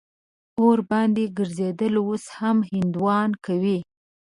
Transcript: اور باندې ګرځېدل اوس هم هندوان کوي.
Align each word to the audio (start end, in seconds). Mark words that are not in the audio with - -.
اور 0.61 0.77
باندې 0.89 1.23
ګرځېدل 1.37 1.93
اوس 2.05 2.23
هم 2.37 2.57
هندوان 2.71 3.29
کوي. 3.45 3.77